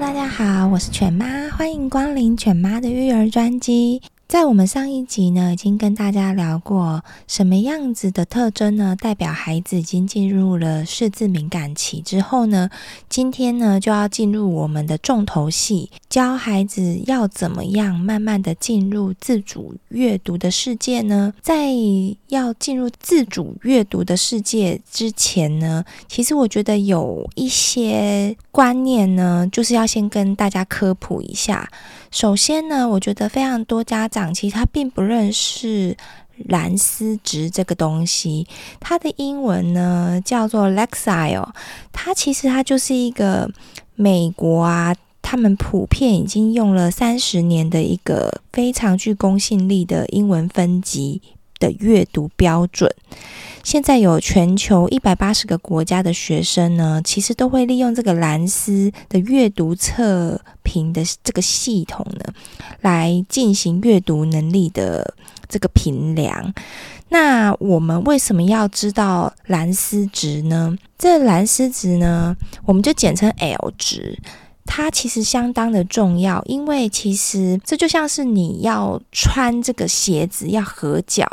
[0.00, 4.00] 大家好，我是犬妈，欢迎光临犬妈的育儿专辑。
[4.28, 12.68] 在我们上一集呢，已经跟大家聊过什么样子的特征呢，代表孩子已经进入了识字敏感期之后呢，
[13.08, 21.32] 今天呢就要进入我们的重头戏，教孩子要怎么样慢慢的进入自主阅读的世界呢？
[21.40, 21.68] 在
[22.26, 31.70] 要进入自主阅读的世界之前呢，其实我觉得有一些观念呢，就是要先跟大家科普一下。
[32.10, 35.96] 首先呢，我觉得非常多家长其实他并不认识
[36.46, 38.46] 蓝思值这个东西，
[38.78, 41.48] 它的英文呢叫做 Lexile，
[41.92, 43.50] 它其实它就是一个
[43.96, 51.20] 美国啊，他们普遍已经用了三十年的一个非常具公信力的英文分级
[51.58, 52.90] 的阅读标准。
[53.64, 62.32] 现在有全球一百八十个国家的学生呢，其实都会利用这个蓝思的阅读测评的这个系统呢，
[62.80, 65.14] 来进行阅读能力的
[65.48, 66.54] 这个评量。
[67.10, 70.76] 那我们为什么要知道蓝思值呢？
[70.96, 74.18] 这蓝思值呢，我们就简称 L 值，
[74.70, 81.26] 它其实相当的重要，因为其实这就像是你要穿这个鞋子要合脚，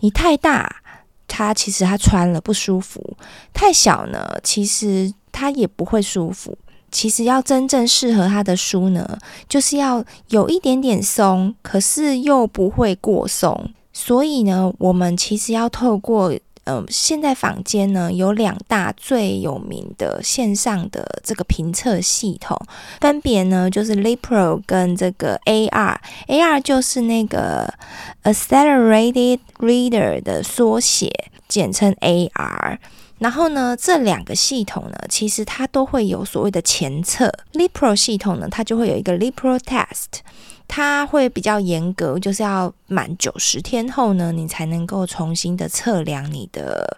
[0.00, 0.76] 你太大。
[1.28, 3.16] 他其实他穿了不舒服，
[3.52, 6.58] 太小呢，其实他也不会舒服。
[6.90, 9.16] 其实要真正适合他的书呢，
[9.48, 13.70] 就是要有一点点松，可是又不会过松。
[13.92, 16.34] 所以呢，我们其实要透过。
[16.64, 22.56] 呃，现在坊间呢有两大最有名的线上的这个评测系统，
[23.00, 27.72] 分别呢就是 Lipro 跟这个 AR，AR 就是那个
[28.24, 31.10] Accelerated Reader 的缩写，
[31.48, 32.78] 简称 AR。
[33.18, 40.20] 然后呢，这两个系统呢，其实它都会有所谓的前测 Lipro 系统呢，它就会有一个 LitPro Test。
[40.72, 46.96] 它会比较严格，就是要满九十天后呢，你才能够重新的测量你的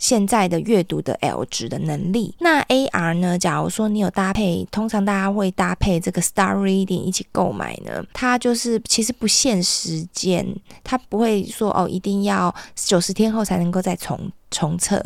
[0.00, 2.34] 现在的阅读的 L 值的能力。
[2.40, 3.38] 那 AR 呢？
[3.38, 10.44] 假如说你有搭配，通常大家会搭配这个 Star Reading 一起购买呢，它就是其实不限时间，
[10.82, 14.18] 它不会说哦，一定要九十天后才能够再重。
[14.54, 15.04] 重测，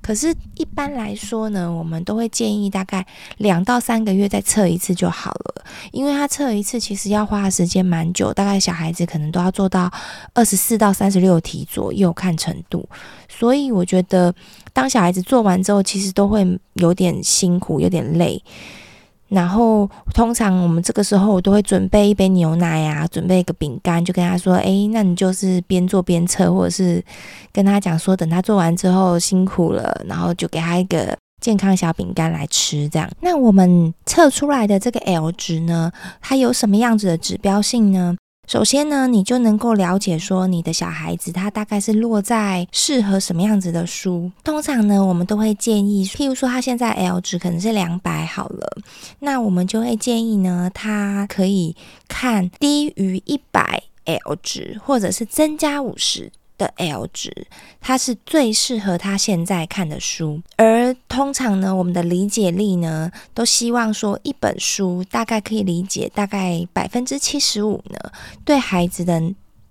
[0.00, 3.04] 可是，一般来说呢，我们都会建议大概
[3.38, 9.90] 两到三个月再测一次就好了，因为他测一次其实要花的时间蛮久，大概小孩子可能都要做到
[10.32, 12.88] 二十四到三十六题左右，看程度。
[13.28, 14.32] 所以我觉得，
[14.72, 18.40] 当小孩子做完之后，其实都会有点辛苦，有点累。
[19.28, 27.02] 然后，通常我们这个时候我都会准备一杯牛奶啊，准备一个饼干，就跟他说：“诶，那你就是边做边测，或者是
[27.52, 38.14] 跟他讲说，等他做完之后辛苦了，然后就给他一个健康小饼干来吃。”这样，那我们测出来的这个 L 值呢，它有什么样子的指标性呢？
[38.46, 44.30] 首先呢，你就能够了解说你的小孩子他大概是落在适合什么样子的书。
[44.44, 48.78] 通常呢，我们都会建议，譬如说他现在 L 值可能是两百好了，
[49.20, 51.74] 那我们就会建议呢，他可以
[52.06, 56.30] 看低于一百 L 值，或者是增加五十。
[56.56, 57.46] 的 L 值，
[57.80, 60.40] 它是最适合他现在看的书。
[60.56, 67.98] 而通常呢，我们的理解力呢，都希望说一本书大概可以理解大概百分之七十五呢，
[68.44, 69.20] 对孩子的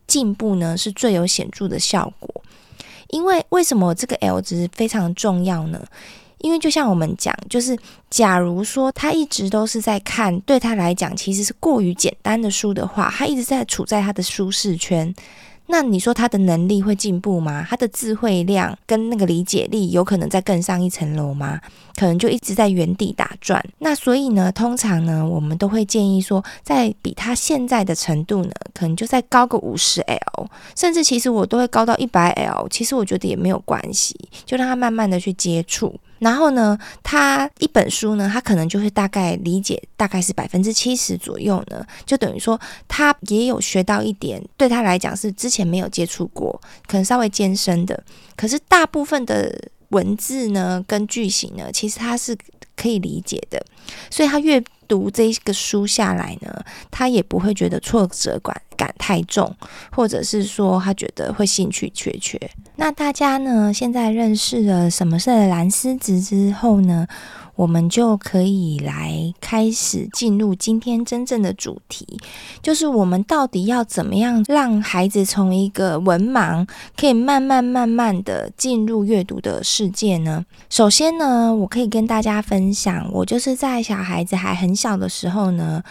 [0.08, 2.44] 进步呢是最有显著的效果。
[3.10, 5.86] 因为为什么这个 L 值非常重要呢？
[6.40, 7.78] 因为就像我们讲，就是
[8.10, 15.14] 假如说他一直都是在看，对他来讲其实是过于简单的书的话，他一直在处在他的舒适圈。
[15.68, 17.66] 那你说他的能力会进步吗？
[17.70, 21.60] 他的智慧量跟那个理解力有可能再更上一层楼吗？
[21.96, 23.64] 可能就一直在原地打转。
[23.80, 32.68] 那所以呢，通常呢，我们都会建议说，在比他现在的程度呢，可能就再高个五十 L，甚至其实我都会高到一百 L。
[32.70, 35.96] 其实我觉得也没有关系，就让他慢慢的去接触。
[36.24, 48.02] 然后呢，他一本书呢，他可能就会大概理解，大概是百分之七十左右呢，就等于说他也有学到一点，对他来讲是之前没有接触过，可能稍微艰深的。
[48.38, 49.54] 可是大部分的
[49.90, 52.36] 文字呢跟句型呢，其实他是
[52.76, 53.64] 可以理解的，
[54.10, 59.54] 所以他阅读这个书下来呢，他也不会觉得挫折感感太重，
[59.92, 62.40] 或者是说他觉得会兴趣缺缺。
[62.76, 67.08] 那大家呢，现在认识了什么是蓝思子之后呢，
[67.56, 72.06] 我们就可以来开始进入今天真正的主题，
[72.64, 76.68] 就是我们到底要怎么样让孩子从一个文盲，
[76.98, 80.44] 可以慢慢慢慢的进入阅读的世界呢？
[80.70, 85.84] 首先呢，我可以跟大家分享，我就是在小孩子还很小的时候呢。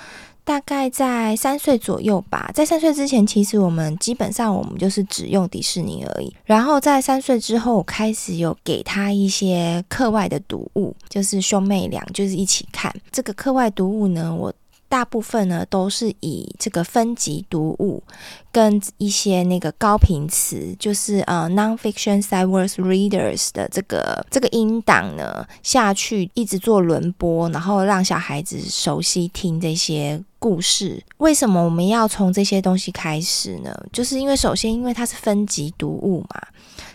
[0.45, 6.35] 大概在三岁左右吧，在三岁之前，其实我们基本上我们就是只用迪士尼而已。
[6.45, 14.35] 然后在三岁之后，开始有给他一些课外的读物，就是兄妹俩就是一起看这个课外读物呢。
[14.35, 14.53] 我
[14.89, 18.03] 大部分呢都是以这个分级读物
[18.53, 30.23] 跟一些那个高频词，就是呃 non-fiction sight words readers 的这个这个音档呢下去，一直做轮播，然后让小孩子熟悉听这些。
[30.43, 33.73] 故事为什么我们要从这些东西开始呢？
[33.93, 36.43] 就是因为首先，因为它是分级读物嘛，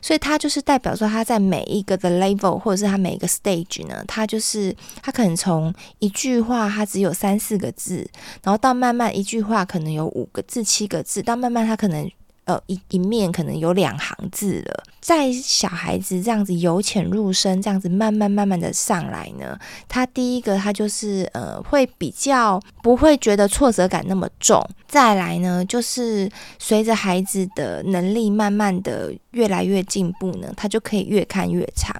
[0.01, 8.05] 所以它就是代表说，它在每一个的 level 或者是它每一个 stage 呢，它就是它可能从一句话它只有三四个字，
[8.43, 12.09] 然后到慢慢一句话可能有五个字、七个字，到慢慢慢，他可能。
[12.47, 14.83] 呃，一一面可能有两行字了。
[15.01, 19.59] 在小孩子这样子由浅入深，这样子慢慢慢慢的上来呢，
[19.89, 24.65] 他第一个他就是呃，会比较不会觉得挫折感那么重。
[24.87, 31.93] 再来呢，就是随着孩子的能力慢慢的越来越进步呢，他就可以越看越长。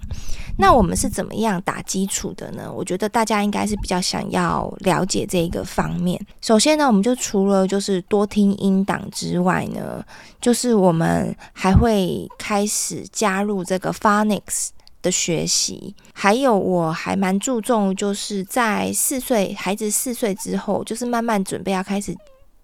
[0.58, 2.72] 那我们是怎么样打基础的呢？
[2.72, 6.20] 我觉得大家应该是比较想要了解这个方面。
[6.42, 10.04] 首先呢，我们就除了就是多听音档之外呢，
[10.42, 14.70] 就是我们还会开始加入这个 phonics
[15.02, 15.96] 的学习。
[16.14, 22.16] 还有我还蛮注重，就是在四岁孩子四岁之后，就是慢慢准备要开始。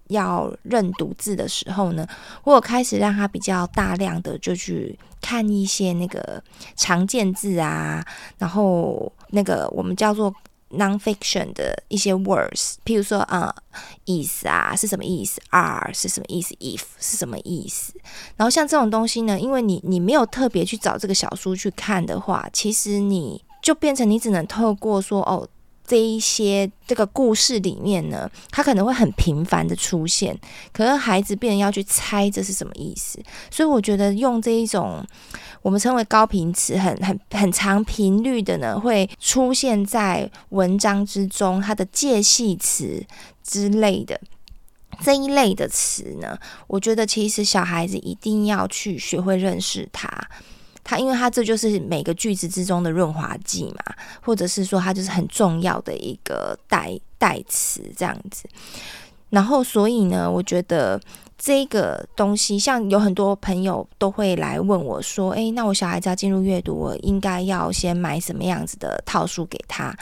[0.09, 2.05] 要认读字的时候呢，
[2.43, 6.43] 我有开始让他比较大量的就去看一些那个
[6.75, 8.05] 常见字啊，
[8.37, 10.31] 然后那个我们叫做
[10.71, 13.55] nonfiction 的一些 words，譬如说啊、
[14.05, 17.93] is 啊是什么意思，are 是什么意思，if 是什么意思。
[18.35, 25.47] 然后像这种东西呢，因为你你没有特别去找这个小书去看的话，其实你就变成你只能透过说哦。
[25.85, 30.37] 这一些这个故事里面呢，它可能会很频繁的出现，
[30.71, 33.21] 可是孩子变成要去猜这是什么意思，
[33.51, 35.05] 所以我觉得用这一种
[35.61, 43.05] 我们称为高频词，很很很长频率的呢，会出现在文章之中，它的介系词
[43.43, 44.19] 之类的
[45.01, 46.37] 这一类的词呢，
[46.67, 50.09] 我觉得其实小孩子一定要去学会认识它。
[50.83, 58.45] 它，因为它这就是每个句子之中的润滑剂嘛，或者是说它就是很重要的一个代代词这样子。
[59.29, 61.01] 然后，所以呢，我觉得
[61.37, 69.95] 这个东西，像有很多朋友都会来问我说：“诶，那我小孩子要进入阅读，我应该要先买什么样子的套书给他？”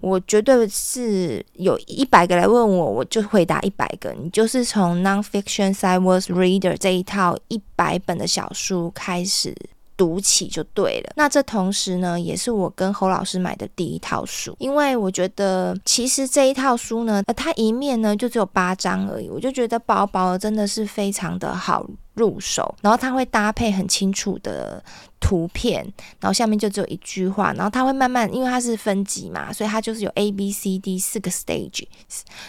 [0.00, 4.12] 我绝对是有一百个来问我，我就回答一百个。
[4.12, 9.56] 你就是从 Non-Fiction Sight Words Reader 这一套一百本的小书开始。
[9.96, 11.12] 读起就对了。
[11.16, 22.74] 那这同时呢，也是我跟侯老师买的第一套书，因为我觉得其实这一套书呢，呃，它一面呢就只有八张而已，我就觉得薄薄的真的是非常的好入手。
[22.82, 24.82] 然后它会搭配很清楚的
[25.18, 25.82] 图片，
[26.20, 31.86] 然后下面就只有一句话，然后它会慢慢，因为它是分级嘛，所以它就是有 A B C D 四个 stages。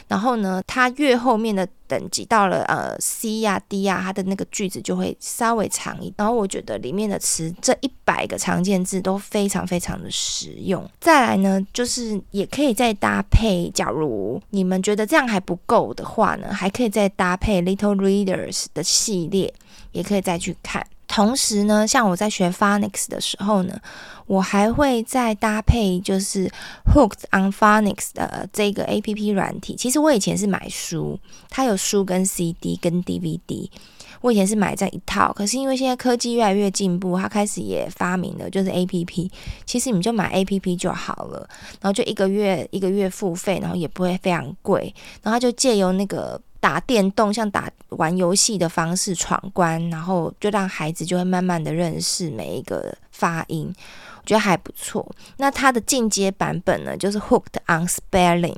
[0.08, 6.14] 然后呢，它越后面的等级到了呃 C 呀、啊、D 呀、啊，它的那个句子就会稍微长一点。
[6.18, 10.88] 然后我觉得里面的词这一百个常见字都非常非常的实用。
[11.00, 19.54] 再来呢，就是也可以再搭配，假如你们觉得这样还不够的话呢，还可以再搭配 Little Readers 的系列，
[19.94, 20.86] 也可以再去看。
[21.08, 23.80] 同时呢，像我在学 Phonics 的时候呢，
[24.26, 26.52] 我还会再搭配就是
[26.94, 29.76] Hooked on Phonics 的这个 APP 软体。
[29.76, 31.18] 其实我以前是买书，
[31.50, 33.70] 它有书跟 CD 跟 DVD。
[34.20, 39.30] 我以前是买这一套，可是因为现在科技越来越进步，它开始也发明了就是 APP。
[39.66, 41.48] 其实你们就买 APP 就好了，
[41.80, 46.40] 然后就一个月一个月付费，然后也不会非常贵，然后它就借由那个。
[46.60, 53.74] 打电动像打玩游戏的方式闯关，然后就让孩子就会慢慢的认识每一个发音，
[54.18, 55.06] 我觉得还不错。
[55.38, 58.58] 那它的进阶版本呢，就是 Hooked on Spelling，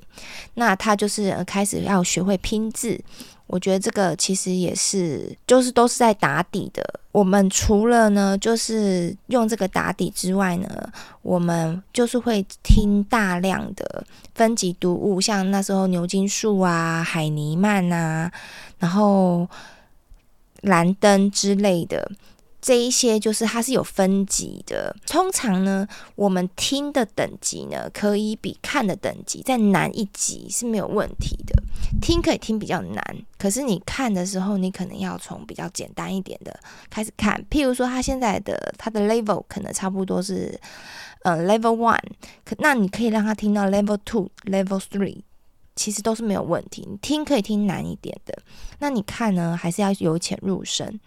[0.56, 3.00] 那它就是开始要学会拼字。
[3.50, 6.84] 我觉得这个其实也是，就是都是在打底的。
[7.12, 10.70] 我们除了呢，就是用这个打底之外呢，
[11.24, 18.32] 我们就是会听大量的分级读物，像那时候牛津树啊、海尼曼啊，
[18.78, 19.50] 然后
[20.62, 22.12] 蓝灯之类的。
[22.62, 31.64] 这一些就是它是有分级的，通常呢，我们听的等级呢，可以比看的等级再难一级是没有问题的。
[32.02, 33.04] 听可以听比较难，
[33.38, 37.44] 可是你看的时候，你可能要从比较简单一点的开始看。
[37.50, 40.60] 譬如说，它现在的它的 level 可能差不多是
[41.24, 41.98] 呃 level one，
[42.44, 45.22] 可那你可以让它听到 level two、level three。
[45.80, 48.38] 其实都是没有问题，你听可以听难一点的，
[48.80, 51.00] 那你看呢，还是要由浅入深。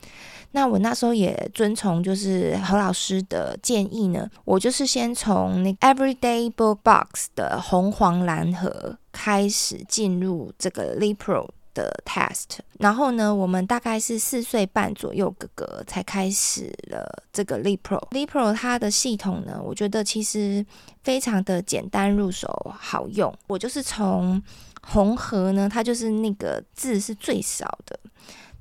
[0.53, 18.01] 那我那时候也遵从就是何老师的建议呢，我就是先从那 Everyday Book Box 的红黄蓝盒开始进入这个 LitPro 的 test，然后呢，我们大概是四岁半左右哥哥才开始了这个 Lipro。
[18.11, 20.65] Lipro 它的系统呢，我觉得其实
[21.03, 22.49] 非常的简单入手，
[22.79, 23.33] 好用。
[23.47, 24.43] 我就是从
[24.83, 27.99] 红盒呢，它就是那个字是最少的，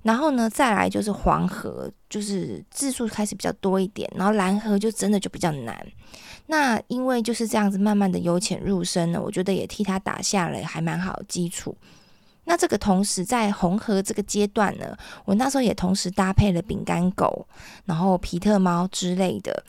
[0.03, 5.85] 然后呢，再来就是黄盒，就是字数开始比较多一点，然后蓝盒就真的就比较难。
[6.47, 11.75] 那因为就是这样子慢慢的由浅入深呢，我觉得也替他打下了还蛮好的基础。
[12.45, 17.47] 那这个同时在红盒这个阶段呢，我那时候也同时搭配了饼干狗，
[17.85, 19.63] 然后皮特猫之类的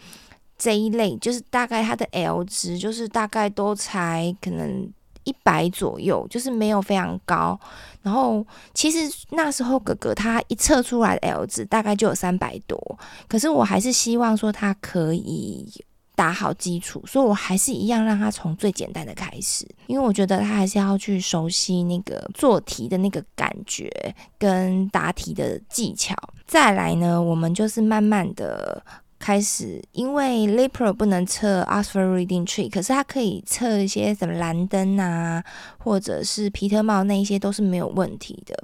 [0.57, 4.91] 这一类，就是大概它的 L 值就是大概都才可能
[5.25, 7.59] 一百左右，就是没有非常高。
[8.01, 12.99] 然后其实那时候哥哥他一测出来的 L 值大概就有三百多，
[13.29, 15.69] 可是我还是希望说他可以。
[16.23, 23.91] 打好基础，所以我还是一样让他从最简单的开始，因为我觉得他还是要去熟悉那个做题的那个感觉
[24.39, 26.15] 跟答题的技巧。
[26.47, 28.81] 再来呢，我们就是慢慢的
[29.19, 35.43] 开始，因为 LitPro 不能测 Oxford Reading Tree，可是它可以测一些什么蓝灯啊，
[35.79, 38.55] 或者是皮特帽那一些都是没有问题的。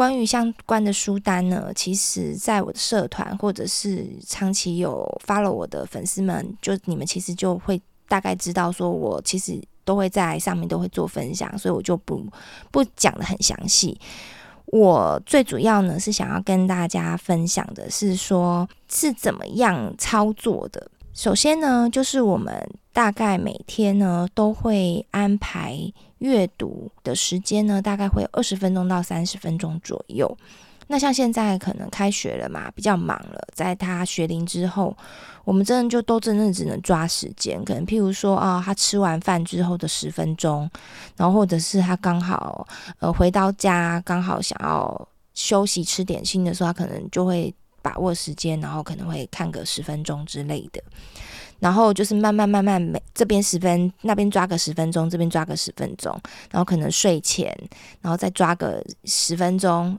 [0.00, 7.78] 关于相关的书单呢，其实在我的社团或者是长期有 follow 我的粉丝们，就你们其实就会
[8.08, 12.26] 大概知道，说我其实都会在上面都会做分享，所以我就不
[12.70, 14.00] 不讲的很详细。
[14.68, 20.90] 我最主要呢是想要跟大家分享的是说，是怎么样操作的。
[21.12, 25.76] 首先呢，就是我们大概每天呢都会安排
[26.18, 30.36] 阅读的时间呢，大概会有二十分钟到三十分钟左右。
[30.86, 34.96] 那像现在可能开学了嘛，比较忙了，在他学龄之后，
[35.44, 40.70] 我们真的就都真的只能抓时间，可能譬如说啊，他吃完饭之后的十分钟，
[41.16, 42.66] 然后或者是他刚好
[42.98, 47.54] 呃回到家，刚好想要休息吃点心的时候，他可能就会。
[47.82, 50.82] 把握时间，然后可能会看个十分钟之类的，
[51.58, 56.12] 然后就是慢慢慢慢，每这边十分，那边抓个十分钟，这边抓个十分钟，
[56.50, 57.56] 然后可能睡前，
[58.00, 59.98] 然后再抓个十分钟。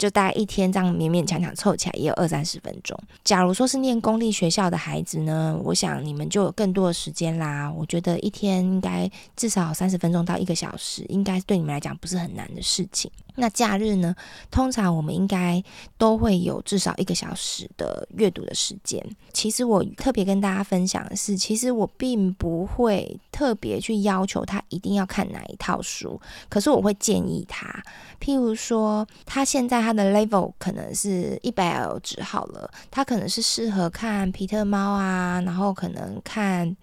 [0.00, 2.98] 就大概一天这样勉勉强强凑起来也有二三十分钟。
[3.22, 7.70] 假如说是念公立学校的孩子呢，我想你们就有更多的时间啦。
[7.70, 13.10] 我觉得一天应该至少三十分钟到一个小时，应该对你们来讲不是很难的事情。
[13.36, 14.14] 那假日呢，
[14.50, 15.62] 通常我们应该
[15.96, 19.04] 都会有至少一个小时的阅读的时间。
[19.32, 27.82] 其实我特别跟大家分享的是，其实我并不会特别去要求他一定要看哪一套书，可是我会建议他，
[28.20, 36.76] 譬如说他现在他他的 level 可能是一百 L 值好了，他可能是适合看皮特猫啊，然后可能看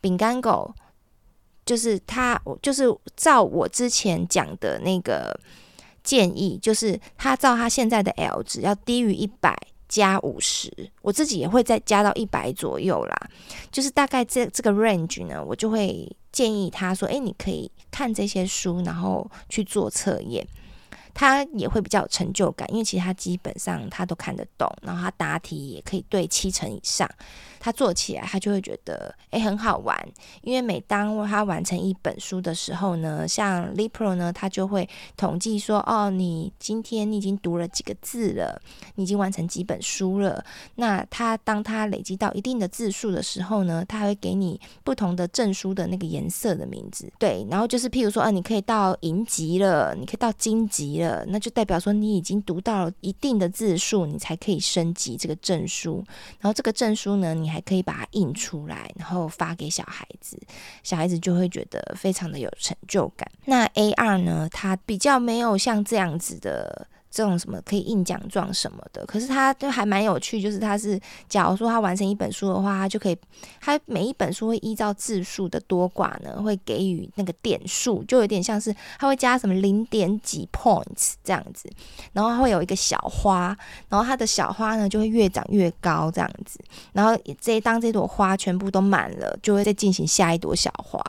[0.00, 0.72] 饼干狗，
[1.66, 2.84] 就是他就是
[3.16, 5.36] 照我之前讲的那个
[6.04, 9.56] 建议，就是他照他现在的 L 值要低于一百
[9.88, 10.70] 加五十，
[11.02, 13.28] 我自己也会再加到一百左右啦，
[13.72, 20.46] 就是大概这这个 range 呢，我就会建议他说，诶，你可以看这些书，然后去做测验。
[21.14, 27.08] 他也会比较有成就感，因为其实他基本上他都看得懂，然后他答题也可以对七成以上。
[27.60, 29.96] 他做起来，他就会觉得诶很好玩，
[30.42, 38.60] 因为每当他完成一本书的时候呢，像 LitPro 呢，他就会统计说，哦，你今天你已经读了几个字了，
[38.96, 40.44] 你已经完成几本书了。
[40.74, 51.03] 那他当他累积到一定的字数的时候呢，他会给你不同的证书的那个颜色的名字，对，然后就是譬如说，啊，你可以到银级了，你可以到金级了。
[51.04, 56.04] 了，那就代表说你已经读到了一定的字数，你才可以升级这个证书。
[56.40, 60.40] 然后这个证书呢，你还可以把它印出来，然后发给小孩子，
[60.82, 63.30] 小孩子就会觉得非常的有成就感。
[63.44, 66.88] 那 AR 呢，它比较没有像这样子的。
[67.14, 73.16] 这种什么可以印奖状什么的，可是它就还蛮有趣，就是它是，假如说他完成一本书的话，他就可以，
[73.60, 81.70] 他每一本书会依照字数的多寡呢，会给予那个点数，就有点像是他会加什么零点几 points 这样子，
[82.12, 83.56] 然后会有一个小花，
[83.88, 86.58] 然后它的小花呢就会越长越高这样子，
[86.92, 91.00] 然后这当这朵花全部都满了，就会再进行下一朵小花。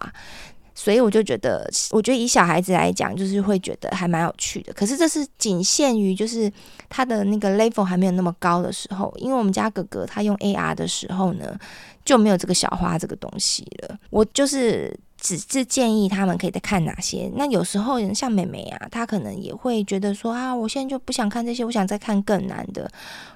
[0.77, 4.73] 所以我就觉得，我觉得以小孩子来讲，就是会觉得还蛮有趣的。
[4.73, 6.51] 可是这是仅限于就是
[6.89, 11.57] 他的那个 level 还没有那么高的时候，因为我们家哥哥他用 AR 的时候呢，
[12.03, 13.97] 就没有这个小花这个东西了。
[14.09, 17.31] 我就是只是建议他们可以再看哪些。
[17.35, 22.91] 那有时候像妹妹啊，她可能也会觉得说啊，我现在就不想看这些，我想再看更难的。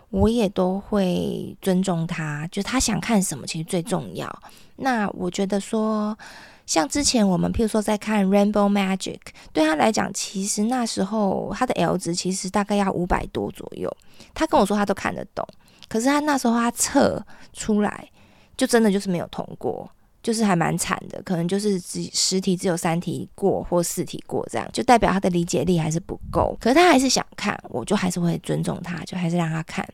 [0.10, 4.42] 我也都会尊重他，就他想看什么其实最重要。
[4.76, 6.18] 那我觉得说。
[6.66, 9.18] 像之前我们譬如说在看 Rainbow Magic，
[9.52, 13.92] 对他来讲，其实那时候他的 L 值其实大概要五百多左右。
[14.36, 15.44] 他跟我说他都看得懂，
[15.88, 18.08] 可是他那时候他测出来
[18.56, 19.90] 就真的就是没有通过，
[20.22, 26.58] 就是还蛮惨的，可能就是只十题只有三题过或四题过这样，就代表他的理解力还是不够。
[26.60, 29.88] 可是他还是想看，我就还是会尊重他，就还是让他看，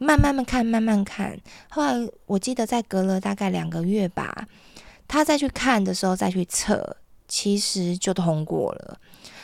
[0.00, 1.38] 慢慢慢看，慢慢看。
[1.70, 1.94] 后来
[2.26, 4.46] 我记得在隔了大概两个月吧。
[5.08, 6.96] 他再去看的时候再去测，
[7.28, 8.98] 其实就通过了。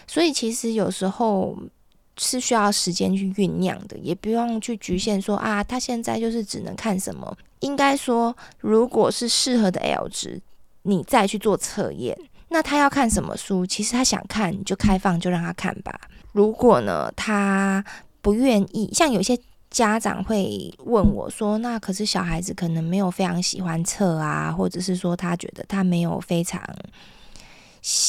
[0.06, 1.54] 所以其实有时候
[2.18, 7.36] 是需要时间去酝酿的，也不用去局限说啊，他现在就是只能看什么。
[7.60, 10.40] 应该说，如果是适合的 L 值，
[10.82, 12.18] 你再去做测验。
[12.48, 13.64] 那他要看什么书？
[13.64, 16.00] 其实他想看，你就开放，就让他看吧。
[16.32, 17.84] 如果呢，他
[18.20, 19.38] 不愿意，像有些。
[19.70, 26.58] 家长会问我说：“那可是小孩子可能没有非常喜欢测啊，或者是说他觉得他没有非常。”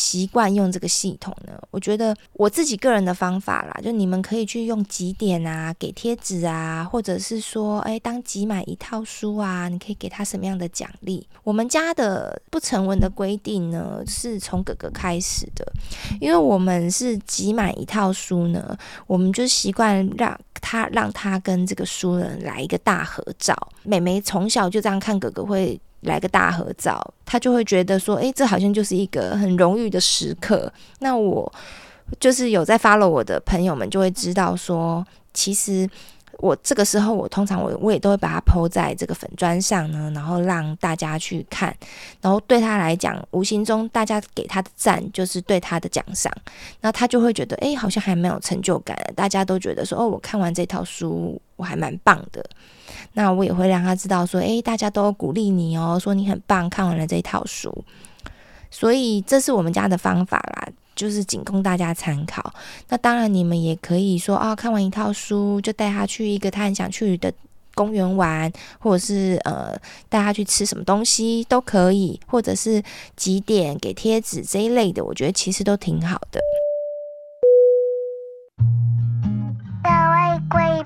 [0.09, 1.53] 习惯用这个系统呢？
[1.69, 11.27] 我觉得我自己个人的方法啦，就你们可以去用集点啊，给贴纸啊，或者是说，哎，当集满一套书啊，你可以给他什么样的奖励？
[11.43, 15.63] 我们家的不成文的规定呢，是从哥哥开始的，
[16.19, 23.55] 因为我们是集满一套书呢，我们就习惯让他让他跟这个书人来一个大合照。
[23.83, 25.79] 妹妹从小就这样看哥哥会。
[26.01, 30.71] 来个大合照，他就会觉得说，诶，这好像就是一个很荣誉的时刻。
[30.99, 31.51] 那我
[32.19, 35.87] 就是有在 follow 我的朋友们，就会知道说，其实
[36.37, 41.75] 我这个时候，我通常我我也都会把它抛在这个粉砖上呢，然后让大家去看，
[42.21, 46.33] 然后对他来讲，无形中大家给他的赞就是对他的奖赏，
[46.79, 48.97] 那他就会觉得，诶，好像还蛮有成就感。
[49.15, 52.43] 大家都觉得说，哦，我看完这套书，我还蛮棒的。
[53.13, 57.83] 那我也会让他知道说，诶，大家都鼓励你哦，说你很棒，看完了这一套书，
[58.71, 62.53] 所以这是我们家的方法啦，就是仅供大家参考。
[62.87, 67.33] 那当然，你们也可以说，哦，看完一套书就带他去一个他很想去的
[67.75, 69.75] 公园玩，或者是呃
[70.07, 72.81] 带他去吃什么东西都可以，或者是
[73.15, 76.39] 集点给贴纸这一类的，我觉得其实都挺好的。
[79.81, 80.85] 各位贵，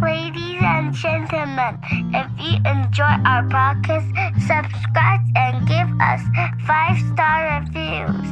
[0.00, 1.78] Ladies and gentlemen,
[2.12, 6.20] if you enjoy our podcast, subscribe and give us
[6.66, 8.26] five star reviews.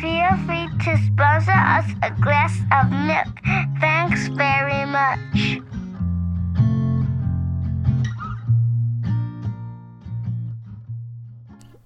[0.00, 3.28] Feel free to sponsor us a glass of milk.
[3.80, 5.62] Thanks very much.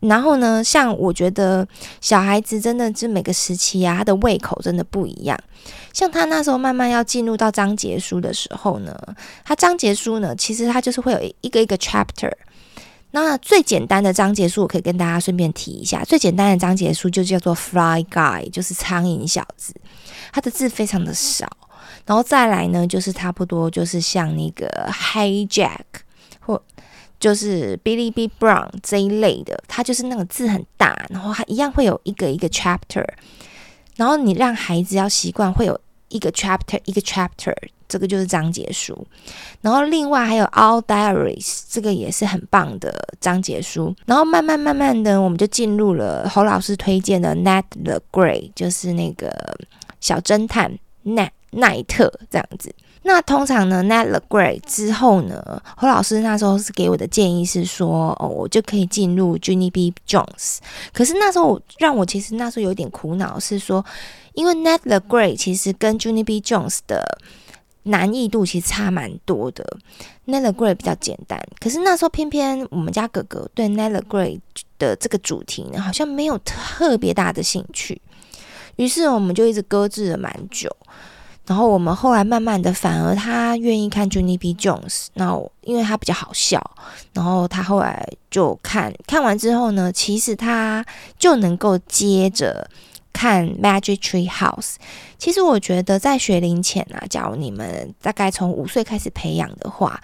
[0.00, 1.66] 然后呢，像我觉得
[2.00, 5.36] 小孩子真的是每个时期啊，他的胃口真的不一样。
[5.93, 8.93] 像他那时候慢慢要进入到章节书的时候呢，
[9.45, 12.31] 他章节书呢，其实他就是会有一个一个 chapter。
[13.11, 19.71] 那最简单的章节书，我可以跟大家顺便提一下，最简单的章节书就叫做 Fly Guy，就是苍蝇小子，
[20.31, 21.47] 它的字非常的少。
[22.07, 26.01] 然后再来呢，就是差不多就是像那个 Hey Jack
[26.39, 26.59] 或
[27.19, 33.07] 就是 Billy B Brown 这一类的，它就是那个字很大，然后它一样会有一个一个 chapter。
[33.95, 35.79] 然后你让孩子要习惯会有
[36.13, 37.53] 一个 chapter 一个 chapter，
[37.87, 39.05] 这个就是章节书。
[39.61, 43.93] 然后另外还有 All Diaries，这个也是很棒的章节书。
[44.05, 49.29] 然后慢慢慢慢的，我们就进入了侯老师推荐的 Nat the Gray 就是那个
[49.99, 52.73] 小侦探奈奈特这样子。
[53.05, 59.93] 那通常呢，Ned the Great 之后呢，侯老师那时候是给我的建议是说，哦，我就可以进入 Junie B.
[60.07, 60.59] Jones。
[60.93, 63.83] 可是那时候让我其实那时候有点苦恼，是说，
[64.33, 66.39] 因为 Ned the Great 其实跟 Junie B.
[66.39, 67.19] Jones 的
[67.83, 69.77] 难易度其实差蛮多的。
[70.25, 74.39] Ned the Great 比较简单，可是那时候偏偏我们家哥哥对 Ned the Great
[74.79, 78.01] 的这个主题呢，好像没有特别大的兴趣，
[78.77, 80.73] 于是我们就一直搁置了蛮久。
[81.45, 84.53] 然后我们后来慢慢的，反而他愿意看 Junie B.
[84.53, 86.61] Jones，然后因为他比较好笑，
[87.13, 90.85] 然后他后来就看看完之后呢，其实他
[91.19, 92.69] 就能够接着
[93.11, 94.75] 看 Magic Tree House。
[95.17, 100.01] 其实我觉得在学龄前啊，假如你们大概从五岁开始培养的话，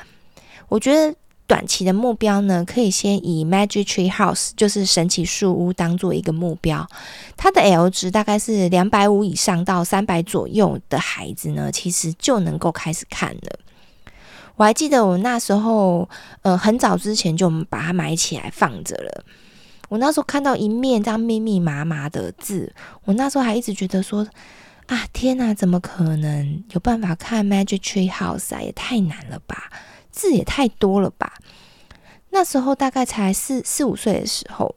[0.67, 1.15] 我觉得。
[1.49, 6.87] 短期的目标呢，可以先以 Magic Tree House，就是神奇树屋当做一个目标。
[7.35, 13.59] 它的 L 值大概是两百五以上到三百左右的孩子呢，其实就能够开始看了。
[14.57, 16.07] 我还记得我那时候，
[16.43, 19.25] 呃，很早之前就把它买起来放着了。
[19.87, 22.71] 我那时候看到一面这样密密麻麻的字，
[23.05, 24.27] 我那时候还一直觉得说，
[24.85, 28.61] 啊，天哪，怎么可能有办法看 Magic Tree House 啊？
[28.61, 29.71] 也太难了吧！
[30.11, 31.33] 字也太多了吧？
[32.31, 34.75] 那时候大概才四四五岁的时候，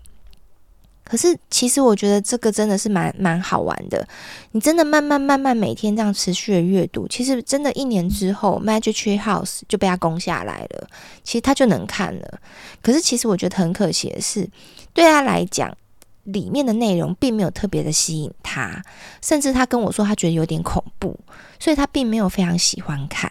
[1.04, 4.08] 可是其实我觉得这个真的是蛮蛮好玩的。
[4.52, 10.88] 你真的慢慢慢慢每天这样持续的阅读，其实真的一年之后，Magic Tree House 就被他攻下来了。
[11.22, 12.40] 其实他就能看了。
[12.80, 14.48] 可是其实我觉得很可惜的是，
[14.94, 15.76] 对他来讲，
[16.24, 18.82] 里面的内容并没有特别的吸引他，
[19.20, 21.20] 甚至他跟我说他觉得有点恐怖，
[21.58, 23.30] 所以他并没有非常喜欢看。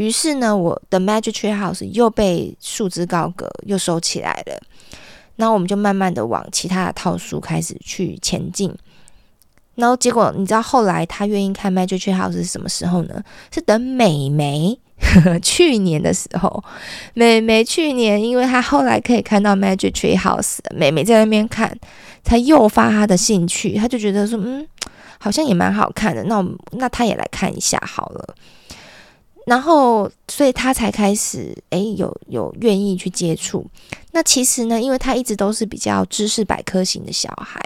[0.00, 4.58] 于是呢，我的 Magic Tree House 又被束之高阁，又收起来了。
[5.36, 8.74] 然后我们就慢慢的往其他的套书开始去前进。
[9.74, 13.22] 然后结果，你知道后来他愿意看 Magic Tree House 是什么时候呢？
[13.52, 14.78] 是等美眉
[15.42, 16.64] 去年的时候，
[17.12, 21.78] 美眉去年，因为他后来可以看到 Magic Tree House，美眉在那边看，
[22.24, 23.74] 才诱发他的兴趣。
[23.74, 24.66] 他就觉得说，嗯，
[25.18, 28.34] 好像也蛮好看的，那我那他也来看一下好了。
[29.46, 33.66] 然后，所以他才开始，诶，有有愿意去接触。
[34.12, 37.58] 那其实呢，因为他一直都是比较知识百科型的小孩，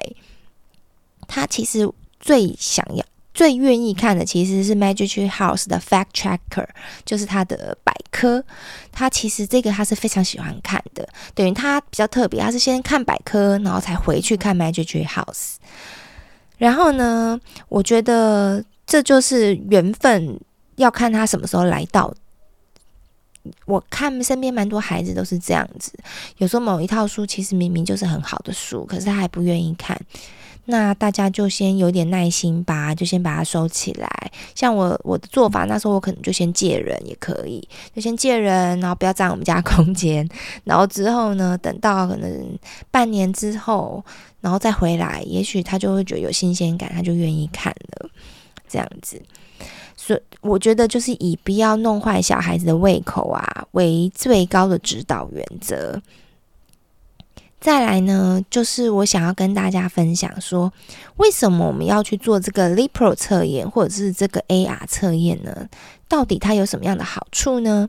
[1.27, 6.69] 他其实最想要、最愿意看的其实是 Magic House 的 Fact Checker，
[7.05, 8.43] 就是他的百科。
[8.93, 15.57] 他其实这个他是非常喜欢看的，等于他比较特别，他是先看百科，然后才回去看 Magic House。
[16.57, 20.41] 然后呢，我觉得这就是缘分。
[20.77, 22.13] 要看他什么时候来到。
[23.67, 25.93] 我看身边蛮多孩子都是这样子，
[26.39, 30.01] 有时候某一套书其实明明就是很好的书，可是他还不愿意看。
[30.65, 34.09] 那大家就先有点耐心吧，就先把它收起来。
[34.55, 40.27] 像我我的做法，那时候我可能就先借人也可以，就先借人，然后不要占我们家空间。
[40.65, 42.59] 然后之后呢，等到可能
[42.91, 44.03] 半年之后，
[44.41, 48.09] 然后再回来，也许他就会觉得有新鲜感，他就愿意看了。
[48.67, 49.21] 这样子。
[50.07, 55.99] 所以我觉得就是以不要弄坏小孩子的胃口啊为最高的指导原则。
[57.59, 60.71] 再来呢，就是我想要跟大家分享说，
[61.17, 65.67] 为什么我们要去做这个 Lipro 测验或者是这个 AR 测验呢？
[66.07, 67.89] 到底它有什么样的好处呢？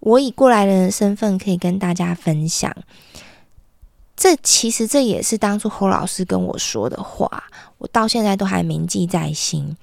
[0.00, 2.74] 我以过来人的身份可以跟大家分享。
[4.16, 7.44] 这其实这也是当初侯老师跟我说的话，
[7.76, 9.76] 我到现在都还铭记在心。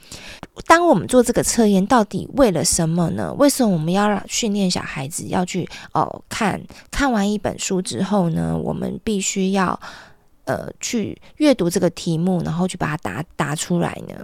[0.65, 3.31] 当我们做这个测验，到底为了什么呢？
[3.37, 8.57] 为什么我们要让训练小孩子要去哦看看完一本书之后呢？
[8.57, 9.79] 我们必须要
[10.45, 14.15] 呃去阅读这个题目，然后去把它答答出来呢？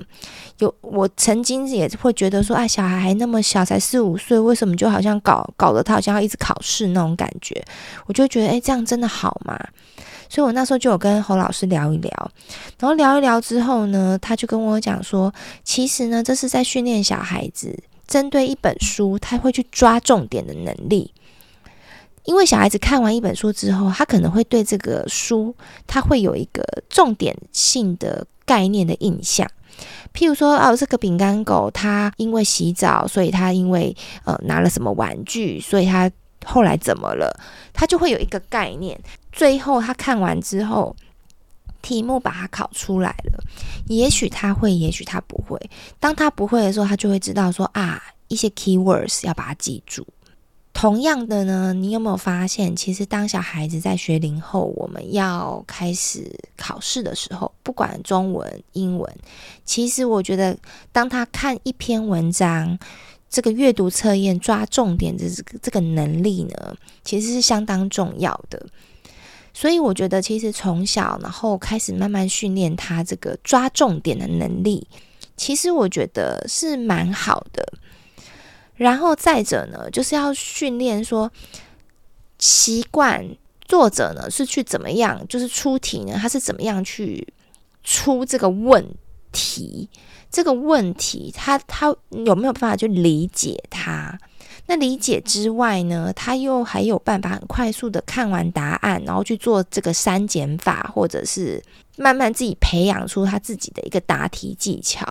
[0.60, 7.63] 有我曾经也会觉得说，啊，小孩还那么小，才四五岁，为什么就好像搞搞得他好像要一直考试那种感觉？
[8.05, 9.58] 我就觉得，诶，这样真的好吗？
[10.27, 12.32] 所以我那时候就有跟侯老师聊一聊，
[12.77, 21.12] 然后聊一聊之后呢，他就跟我讲说，其实呢，这是在训练小孩子针对一本书，他会去抓重点的能力。
[22.25, 25.55] 因为小孩子看完一本书之后，他可能会对这个书，
[25.88, 29.49] 他会有一个重点性的概念的印象。
[30.13, 36.12] 譬如说，哦，这个饼干狗，它因为洗澡，所以它因为呃拿了什么玩具，所以它
[36.45, 37.32] 后来怎么了？
[37.73, 38.99] 他就会有一个概念。
[39.32, 40.95] 最后他看完之后，
[41.82, 43.43] 题目把它考出来了，
[43.88, 45.58] 也许他会，也许他不会。
[45.99, 50.05] 当他不会的时候，他就会知道说啊，一些 keywords 要把它记住。
[50.79, 59.13] 同样的呢，你有没有发现，其实当小孩子在学龄后，我们要开始考试的时候，不管中文、英文，
[59.65, 60.57] 其实我觉得，
[60.93, 62.79] 当他看一篇文章，
[63.29, 68.65] 这个阅读测验抓重点的这个这个能力呢，其实是相当重要的。
[69.53, 74.87] 所以我觉得，其实从小然后开始慢慢训练他这个抓重点的能力，
[75.35, 77.73] 其实我觉得是蛮好的。
[78.79, 81.31] 然后再者呢，就是要训练说
[82.39, 83.23] 习惯。
[83.67, 87.27] 作者呢是去怎么样，就是出题呢，他是怎么样去
[87.83, 88.83] 出这个问
[89.31, 89.87] 题？
[90.31, 94.17] 这个问题他他有没有办法去理解它？
[94.65, 101.61] 那理解之外呢，他又还有办法很快速的看完答案，然后去做这个删减法，或者是
[101.95, 105.05] 慢慢自己培养出他自己的一个答题技巧。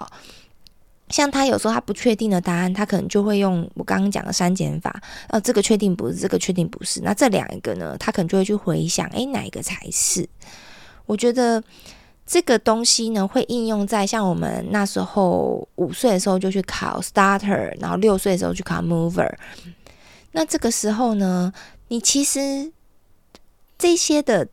[1.11, 10.29] 像他有时候他不确定的答案，他可能就会用我刚刚讲的删减法，呃，这个确定不是，这个确定不是，那这两个呢，他可能就会去回想，诶，哪一个才是？
[11.07, 11.63] 我觉得
[12.27, 19.33] 这个东西呢，会应用在像我们那时候五岁的时候就去考 starter，然后六岁的时候去考 mover。
[20.33, 21.51] 那这个时候呢，
[21.89, 22.71] 你其实
[23.79, 24.47] 这些的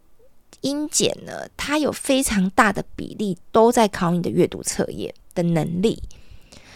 [0.62, 6.02] 音检呢，它有非常大的比例都在考你的阅读测验的能力。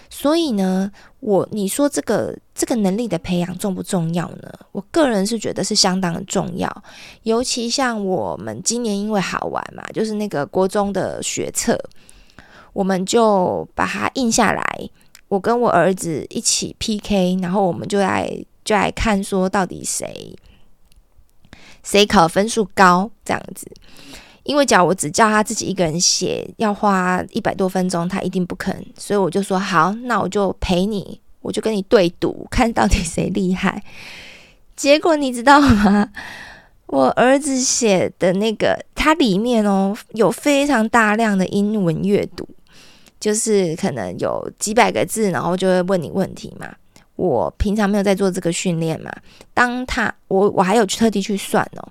[0.09, 4.51] 所以呢，我你说这个这个能力的培养重不重要呢？
[4.71, 6.83] 我个人是觉得是相当的重要，
[7.23, 11.79] 尤其像我们今年因为好玩嘛，就是那个国中的学测，
[12.73, 14.89] 我们就把它印下来，
[15.27, 20.35] 我跟我儿子一起 PK，然后我们就来就来看说到底谁
[21.83, 23.71] 谁考分数高这样子。
[24.49, 28.83] 因为假如我只叫他自己一个人写，要花一百多分钟，他一定不肯。
[28.97, 33.83] 所以我就说好，那我就陪你，我就跟你对赌，看到底谁厉害。
[34.75, 36.09] 结果你知道吗？
[36.87, 42.49] 我儿子写的那个，它里面哦有非常大量的英文阅读，
[43.19, 46.67] 就是可能有几百个字，然后就会问你问题嘛。
[47.15, 49.11] 我平常没有在做这个训练嘛，
[49.53, 51.87] 当他我我还有特地去算哦。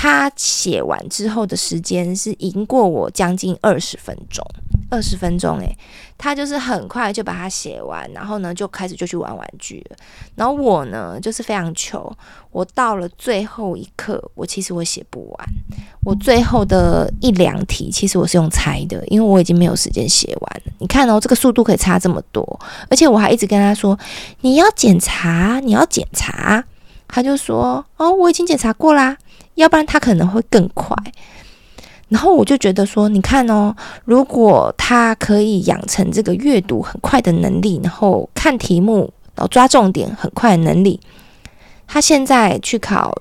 [0.00, 4.46] 他写完之后的时间是赢过我将近二十分钟，
[4.88, 5.76] 二十分钟诶，
[6.16, 9.96] 他就是很快就把它写完，然后呢就开始就去玩玩具了。
[10.36, 12.16] 然后我呢就是非常糗，
[12.52, 15.48] 我到了最后一刻，我其实我写不完，
[16.04, 20.62] 我最后的一两题其实我是用猜的，因为我已经没有时间写完。
[20.78, 23.98] 你看哦，这个速度可以差这么多，而且我还一直跟他说
[24.42, 26.64] ：“你要检查，你要检查。”
[27.10, 29.16] 他就说：“哦，我已经检查过啦。”
[29.58, 30.96] 要不然他可能会更快，
[32.08, 41.00] 然后我就觉得说，你看哦，如果他可以养成这个阅读很快的能力，然后看题目，然后抓重点很快的能力，
[41.88, 43.12] 他现在去考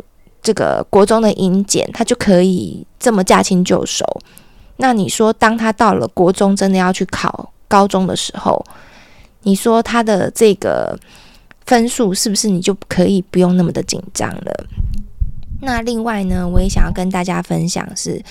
[0.43, 4.05] 这个国中的英检，他就可以这么驾轻就熟。
[4.77, 8.63] 那你说，当他到了国中真的要去考高中的时候，
[9.41, 10.95] 你说他的这个
[11.65, 14.65] 分数是不是你就可以不用那么的紧张了？
[15.59, 18.23] 那另外呢，我也想要跟大家分享是，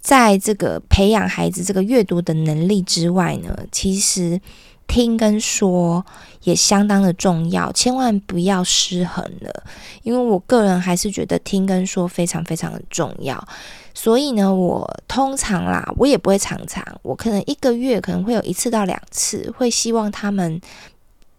[0.00, 4.40] 在这个培养孩子这个阅读的能力之外呢，其实
[4.86, 6.04] 听跟说
[6.42, 9.64] 也相当的重要，千万不要失衡了。
[10.02, 13.46] 因为我个人还是觉得听跟说非常非常的重要，
[13.94, 20.60] 所以呢，我通常啦，我也不会常常，我可能一个月可能会有一次到两次，会希望他们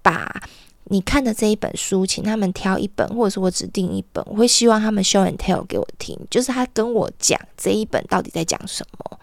[0.01, 0.41] 把。
[0.89, 9.19] 你看的这一本书，请他们挑一本，或者是我指定一本，我会希望他们 show and tell 给我听，就是他跟我讲这一本到底在讲什么，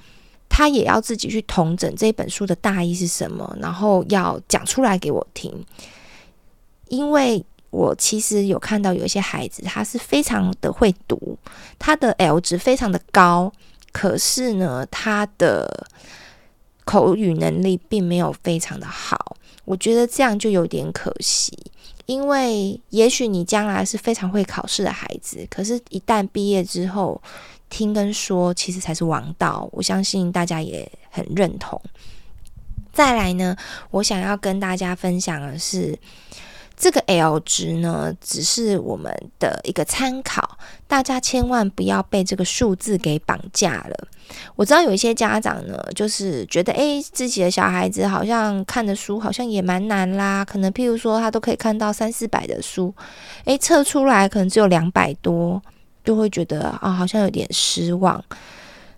[0.49, 5.65] 他也要自己去统整这本书的大意是什么，然后要讲出来给我听。
[6.89, 11.39] 因为我其实有看到有一些孩子，他是非常的会读，
[11.79, 13.51] 他的 L 值非常的高，
[13.91, 15.87] 可是呢，他的
[16.85, 19.37] 口语能力并没有非常的好。
[19.65, 21.53] 我觉得这样就有点可惜，
[22.07, 27.21] 因为也许你将来是非常会考试的孩子，可是，一旦毕业之后，
[27.71, 29.69] 听跟说其实才是王道。
[29.73, 31.81] 我相信大家也很认同。
[32.93, 33.57] 再来呢，
[33.91, 35.99] 我想要跟大家分享的是。
[36.77, 44.09] 这个 L 值呢，只是我们的一个参考，大家千万不要被这个数字给绑架了。
[44.57, 52.93] 我知道有一些家长呢，就是觉得，诶，自己的小孩子好像看的书好像也蛮难啦，可能譬如说他都可以看到三四百的书，
[53.45, 55.63] 诶，测出来可能只有两百多，
[56.03, 58.23] 就会觉得啊，好像有点失望。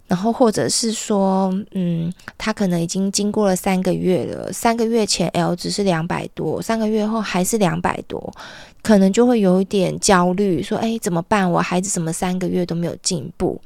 [0.08, 8.32] 然后或者是说，嗯，他可能已经经过了三个月了，三个月前 L 值是两百多，三个月后还是两百多，
[8.82, 11.50] 可能就会有一点焦虑，说，哎，怎么办？
[11.50, 13.60] 我孩子怎么三个月都没有进步？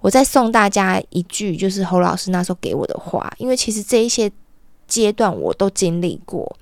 [0.00, 4.32] 我再送大家一句，就是侯老师那时候给我的话，因为其实这一些
[4.88, 6.56] 阶段我都经历过。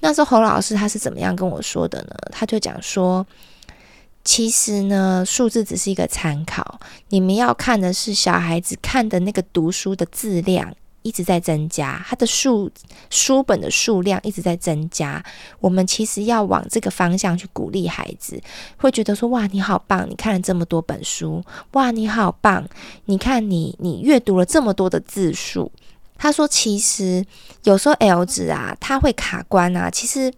[0.00, 2.16] 那时候侯老师他是怎么样跟我说的呢？
[2.32, 3.26] 他就讲说。
[4.26, 12.68] 其实呢，数字只是一个参考，你们要看的是小孩子看的那个读书的质量一直在增加，他的数
[13.08, 15.24] 书本的数量一直在增加。
[15.60, 18.42] 我们其实要往这个方向去鼓励孩子，
[18.78, 20.04] 会觉得说：哇，你好棒！
[20.10, 21.40] 你看了这么多本书，
[21.74, 22.68] 哇，你好棒！
[23.04, 25.70] 你看你你阅读了这么多的字数。
[26.18, 27.24] 他说，其实
[27.62, 29.88] 有时候 L 字啊，他会卡关啊。
[29.88, 30.32] 其实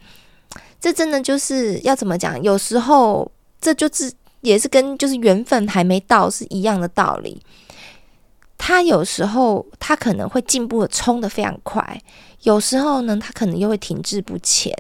[0.78, 2.40] 这真的就是要怎么讲？
[2.42, 3.32] 有时候。
[3.60, 7.40] 这就是也是跟就是缘分还没到是一样的道理。
[8.56, 12.00] 他有时候他可能会进步的冲得非常快，
[12.42, 14.76] 有时候呢他可能又会停滞不前。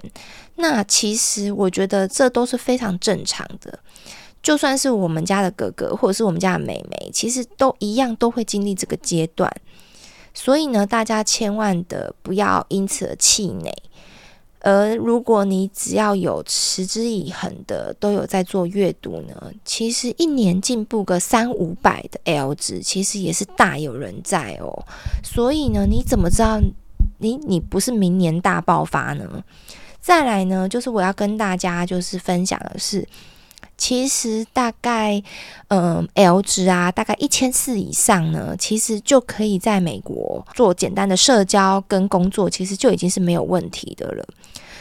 [0.56, 3.78] 那其实我觉得这都是非常正常的。
[4.42, 9.52] 就算是我们家的哥哥或者是我们家的妹妹，其实都一样都会经历这个阶段。
[10.34, 13.72] 所以呢，大家千万的不要因此而气馁。
[14.68, 24.84] 而如果你只要有持之以恒的都有在做阅读呢，其实一年进步个三五百的 L 值，其实也是大有人在哦。
[25.24, 26.60] 所以呢，你怎么知道
[27.18, 29.42] 你你不是明年大爆发呢？
[30.00, 33.08] 再来呢，就是我要跟大家就是分享的是。
[33.76, 35.22] 其实大概，
[35.68, 44.26] 嗯，L 值啊，大概一千四以上呢，其实就可以在美国做简单的社交跟工作，其实就已经是没有问题的了。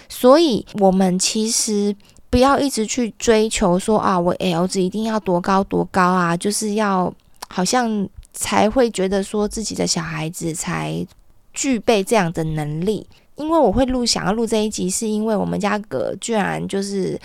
[0.09, 1.95] 所以，我们其实
[2.29, 7.13] 不要一直去追求说啊，我 L 值一定要多高多高啊，就是要
[7.49, 11.05] 好像才会觉得说自己的小孩子才
[11.53, 13.07] 具备这样的能力。
[13.35, 17.19] 因为我会录想要录这一集，是因为我们家哥居然就是。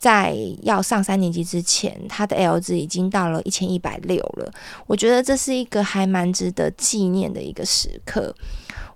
[0.00, 4.50] 在要上三年级之前，他的 L 值已经到了一千一百六了。
[4.86, 8.34] 我觉得这是一个还蛮值得纪念的一个时刻，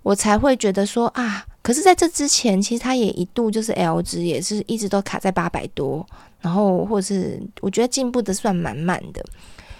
[0.01, 6.05] 我才会觉得说啊，可是在这之前，其实他也一度就是 L 值也是一直都卡在八百多，
[6.39, 9.25] 然后或是我觉得进步的算蛮慢的。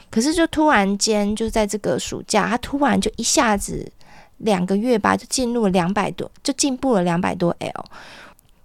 [0.10, 3.88] 可是就突然间就在这个暑假，他突然就一下子
[4.38, 7.86] 两个月吧，就进入了两百多，就进步了两百多 L。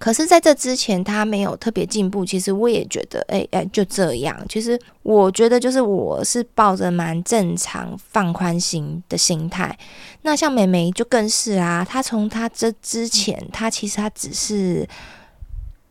[0.00, 2.24] 可是，在这之前，他没有特别进步。
[2.24, 4.34] 其实我也觉得，哎哎，就这样。
[4.48, 9.78] 其实我觉得，就是我是抱着蛮正常、放宽心的心态。
[10.22, 14.88] 那像妹妹就更是啊，她从她这之前，她其实她只是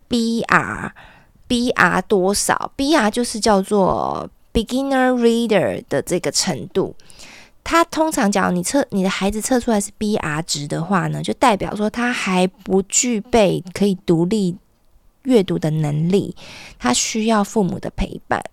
[0.10, 0.91] BR
[1.48, 6.95] BR 多少？BR 就是叫做 Beginner Reader 的这个程度。
[7.63, 14.56] 他通常讲，你测你的孩子测出来是 BR 值的话呢，就代表说他还不具备可以独立
[15.24, 16.36] 阅读的能力，
[16.80, 18.43] 他需要父母的陪伴。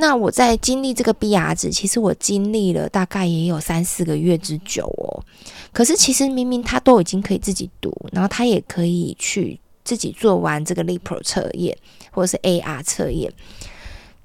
[0.00, 5.24] 那我在经历这个 BR 值，其实我经历了大概也有三四个月之久哦。
[5.72, 11.76] 可是其实明明他都已经可以自己读，然后他也可以去自己做完这个 Lepro 测验
[12.12, 13.32] 或者是 AR 测验。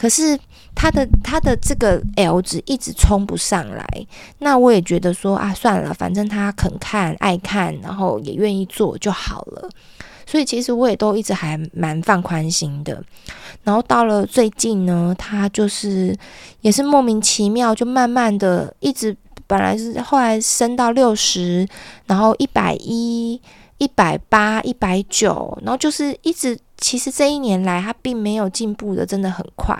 [0.04, 0.38] 可是
[0.76, 3.88] 他的他的这个 L 值一直冲不上来，
[4.40, 9.70] 那我也觉得说啊，算了，反正他肯看、爱看，然后也愿意做就好了。
[10.26, 13.02] 所以其实我也都一直还蛮放宽心的。
[13.64, 16.14] 然后到了最近呢，他就是
[16.60, 19.16] 也是莫名其妙，就慢慢的一直
[19.48, 21.66] 本来是后来升到六十，
[22.08, 23.42] 然后一百一、
[23.78, 26.60] 一百八、一百九，然后就是一直。
[26.84, 29.74] 其实这一年来，他并没有进步的，真的很快。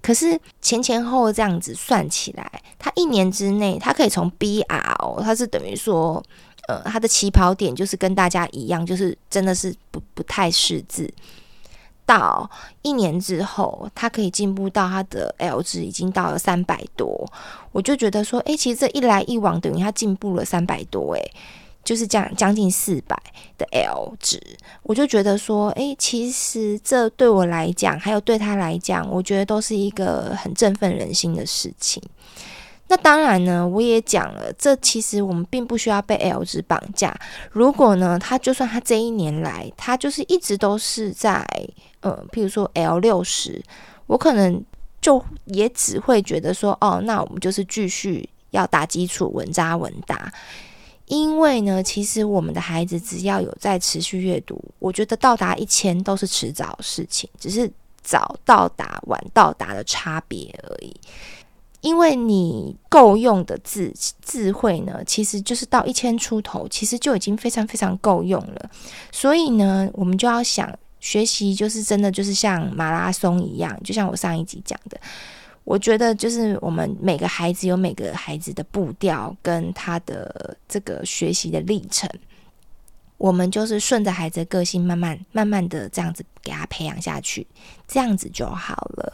[0.00, 6.22] 可是前前后这样子算起来，他一年之内，他可以从 BR 哦，他是等于说，
[6.66, 11.12] 呃，他的起跑点就是跟大家一样，就是真的是不不太识字。
[12.06, 17.30] 到一年之后，他可以进步到他的 L 值已经到了三百多，
[17.72, 21.30] 我就觉得说，诶，其实这一来一往，等于他进步了三百多，诶。
[21.84, 23.16] 就是将将近四百
[23.56, 24.40] 的 L 值，
[24.82, 32.02] 我就觉得说，诶，其实这对我来讲，还有对他来讲，我觉得都是一个很振奋人心的事情。
[32.90, 37.14] 那当然呢，我也讲了，这其实我们并不需要被 L 值绑架。
[37.52, 41.46] 如果呢，他就算他这一年来，他就是一直都是在，
[42.00, 43.62] 呃，譬如说 L 六十，
[44.06, 44.64] 我可能
[45.02, 50.32] 就也只会觉得说，哦，那我们就是继续要打基础，稳扎稳打。
[51.08, 57.70] 因为呢，其实我们的孩子只要有在持续阅读，我觉得到达一千都是迟早的事情，只是
[58.02, 60.94] 早到达晚到达的差别而已。
[61.80, 68.70] 因为你够用的智智慧呢，其实就是到一千出头，其实就已经非常非常够用了。
[69.12, 75.00] 所以呢，我们就要想学习，就是真的就是像马拉松一样，就像我上一集讲的，
[75.68, 82.08] 我觉得就是我们每个孩子有每个孩子的步调跟他的这个学习的历程，
[83.18, 87.46] 我们就是顺着孩子的个性，慢慢慢慢的这样子给他培养下去，
[87.86, 89.12] 这样子就好了。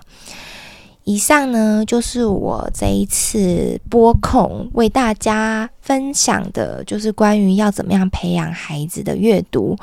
[1.02, 9.76] 以上呢，就是我这一次播控为大家分享的，就是关于要怎么样培养孩子的阅读。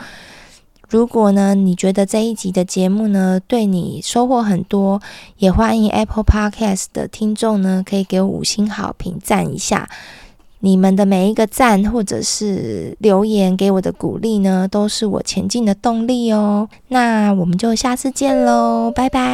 [0.92, 5.02] 如果呢，你觉得这一集的节目呢，对你收获很多，
[5.38, 9.90] 也欢迎 Apple Podcast 的听众呢，可以给我五星好评，赞一下。
[10.60, 16.68] 你们的每一个赞或者是留言给我的鼓励呢，都是我前进的动力哦。
[16.90, 19.34] 那我们就下次见喽，拜拜。